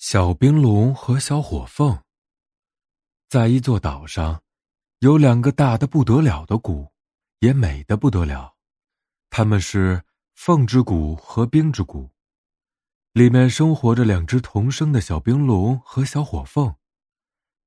[0.00, 2.00] 小冰龙和小火凤。
[3.28, 4.42] 在一座岛上，
[5.00, 6.90] 有两个大的不得了的谷，
[7.40, 8.54] 也美的不得了。
[9.28, 10.02] 它们是
[10.34, 12.08] 凤之谷和冰之谷，
[13.12, 16.74] 里面生活着两只同生的小冰龙和小火凤。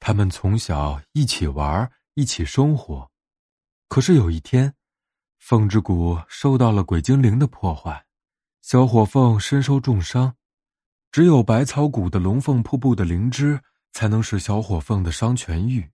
[0.00, 3.10] 他们从小一起玩，一起生活。
[3.88, 4.74] 可是有一天，
[5.38, 8.06] 凤之谷受到了鬼精灵的破坏，
[8.62, 10.34] 小火凤身受重伤。
[11.12, 13.60] 只有百草谷的龙凤瀑布的灵芝，
[13.92, 15.86] 才能使小火凤的伤痊愈。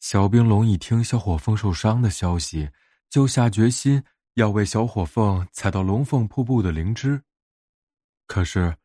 [0.00, 2.68] 小冰龙一听小火凤受伤的消息，
[3.08, 4.02] 就下决心
[4.34, 7.22] 要为小火凤采到龙凤瀑布的灵芝。
[8.26, 8.76] 可是，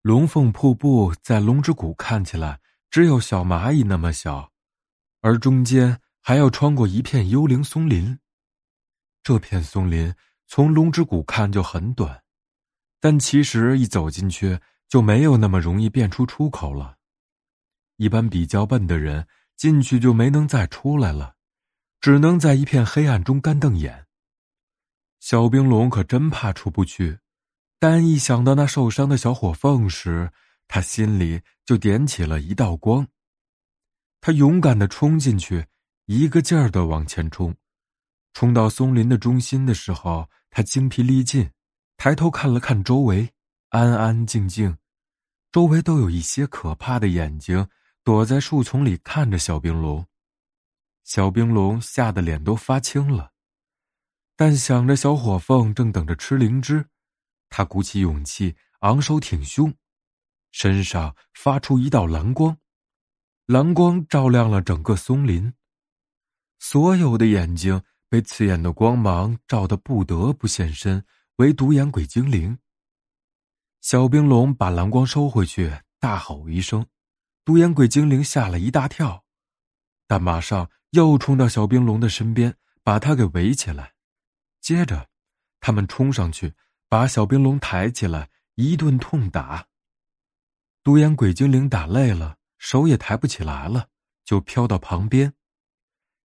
[0.00, 2.58] 龙凤瀑布在龙之谷看起来
[2.90, 4.50] 只有小蚂蚁那么小，
[5.20, 8.18] 而中间还要穿过一片幽灵松林。
[9.22, 10.14] 这片松林
[10.46, 12.22] 从龙之谷看就很短。
[13.02, 16.98] 但其实一走进去就没有那么容易变出出口了。
[17.96, 21.34] 一般比较笨的人进去就没能再出来了，
[22.00, 24.06] 只能在一片黑暗中干瞪眼。
[25.18, 27.18] 小冰龙可真怕出不去，
[27.80, 30.30] 但一想到那受伤的小火凤时，
[30.68, 33.08] 他心里就点起了一道光。
[34.20, 35.66] 他勇敢的冲进去，
[36.06, 37.52] 一个劲儿的往前冲。
[38.32, 41.50] 冲到松林的中心的时候，他精疲力尽。
[42.02, 43.32] 抬头看了看周围，
[43.68, 44.76] 安安静静，
[45.52, 47.68] 周围都有一些可怕的眼睛
[48.02, 50.04] 躲在树丛里看着小冰龙。
[51.04, 53.30] 小冰龙吓得脸都发青了，
[54.34, 56.84] 但想着小火凤正等着吃灵芝，
[57.48, 59.72] 他鼓起勇气，昂首挺胸，
[60.50, 62.58] 身上发出一道蓝光，
[63.46, 65.54] 蓝光照亮了整个松林。
[66.58, 71.04] 所有的眼睛被刺眼的光芒照得不得不现身。
[71.42, 72.56] 为独眼鬼精灵。
[73.80, 76.86] 小冰龙把蓝光收回去，大吼一声，
[77.44, 79.24] 独眼鬼精灵吓了一大跳，
[80.06, 82.54] 但马上又冲到小冰龙的身边，
[82.84, 83.94] 把他给围起来。
[84.60, 85.08] 接着，
[85.58, 86.54] 他们冲上去，
[86.88, 89.66] 把小冰龙抬起来，一顿痛打。
[90.84, 93.88] 独眼鬼精灵打累了，手也抬不起来了，
[94.24, 95.34] 就飘到旁边。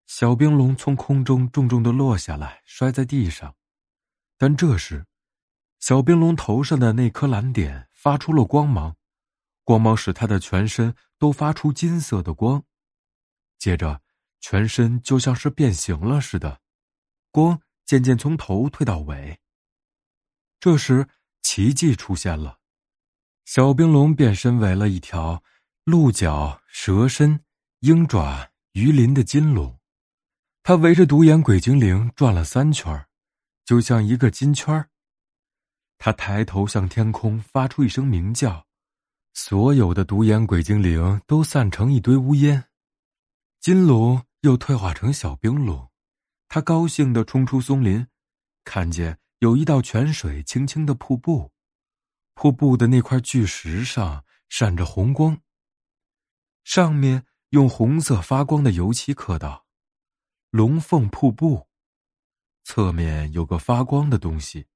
[0.07, 3.55] 小冰龙从空中重重的落下来，摔在地上。
[4.37, 5.05] 但这时，
[5.85, 8.95] 小冰龙头上的那颗蓝点发出了光芒，
[9.63, 12.63] 光芒使它的全身都发出金色的光，
[13.59, 14.01] 接着
[14.41, 16.59] 全身就像是变形了似的，
[17.29, 19.39] 光渐渐从头退到尾。
[20.59, 21.07] 这时，
[21.43, 22.57] 奇迹出现了，
[23.45, 25.43] 小冰龙变身为了一条
[25.83, 27.41] 鹿角、蛇身、
[27.81, 29.79] 鹰爪、鱼鳞的金龙，
[30.63, 33.05] 它围着独眼鬼精灵转了三圈
[33.63, 34.89] 就像一个金圈儿，
[36.05, 38.63] 他抬头向天空发出一声鸣叫，
[39.33, 42.63] 所有的独眼鬼精灵都散成一堆乌烟。
[43.59, 45.89] 金龙又退化成小冰龙，
[46.47, 48.05] 他高兴地冲出松林，
[48.63, 51.51] 看见有一道泉水轻轻的瀑布，
[52.35, 55.41] 瀑布的那块巨石上闪着红光，
[56.65, 59.65] 上面用红色发光的油漆刻道
[60.51, 61.65] ：“龙凤瀑布。”
[62.63, 64.67] 侧面有个发光的东西，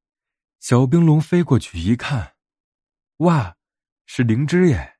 [0.59, 2.33] 小冰龙飞过去一看，
[3.17, 3.55] 哇，
[4.05, 4.97] 是灵芝耶！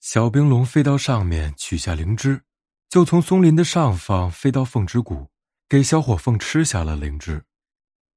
[0.00, 2.42] 小冰龙飞到上面取下灵芝，
[2.88, 5.30] 就从松林的上方飞到凤之谷，
[5.68, 7.44] 给小火凤吃下了灵芝。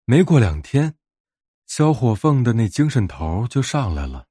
[0.05, 0.95] 没过两天，
[1.67, 4.25] 小火凤的那精神头就上来了，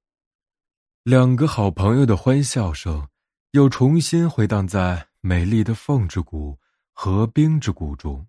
[1.05, 3.09] 两个好朋友的欢笑声
[3.53, 6.59] 又重新回荡在美丽的凤之谷
[6.93, 8.27] 和冰之谷中。